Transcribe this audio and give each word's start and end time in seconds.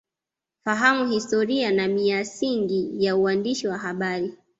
Fahamu 0.63 1.05
Historia 1.07 1.71
Na 1.71 1.87
Miasingi 1.87 3.03
Ya 3.05 3.15
Uwandishi 3.15 3.67
Wa 3.67 3.77
Habari 3.77 4.33